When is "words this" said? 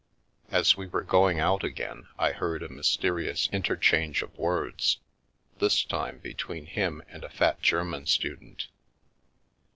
4.35-5.83